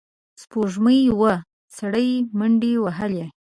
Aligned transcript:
سپوږمۍ 0.41 1.01
وه، 1.19 1.33
سړی 1.77 2.09
منډې 2.37 2.73
وهلې. 2.83 3.25